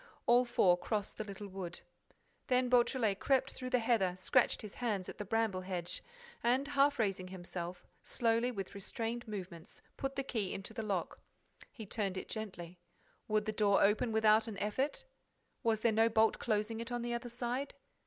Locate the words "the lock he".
10.73-11.85